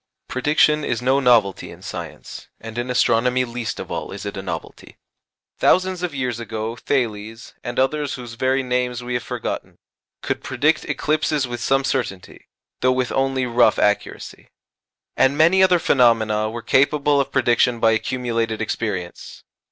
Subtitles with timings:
[0.27, 4.41] Prediction is no novelty in science; and in astronomy least of all is it a
[4.41, 4.97] novelty.
[5.59, 9.77] Thousands of years ago, Thales, and others whose very names we have forgotten,
[10.23, 12.47] could predict eclipses with some certainty,
[12.79, 14.49] though with only rough accuracy.
[15.15, 19.43] And many other phenomena were capable of prediction by accumulated experience.